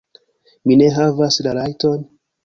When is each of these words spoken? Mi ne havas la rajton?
Mi 0.69 0.77
ne 0.81 0.87
havas 0.95 1.37
la 1.47 1.53
rajton? 1.59 2.01